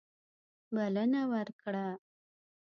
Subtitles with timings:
[0.75, 1.85] بلنه ورکړه.